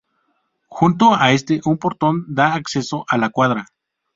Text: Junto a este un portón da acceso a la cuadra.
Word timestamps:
Junto 0.67 1.13
a 1.13 1.31
este 1.37 1.55
un 1.71 1.77
portón 1.77 2.25
da 2.27 2.55
acceso 2.55 3.05
a 3.07 3.19
la 3.19 3.29
cuadra. 3.29 3.67